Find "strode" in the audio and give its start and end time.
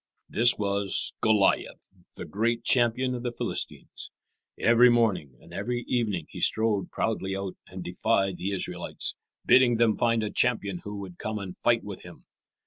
6.39-6.89